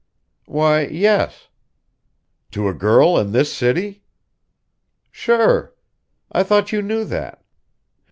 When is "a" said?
2.67-2.73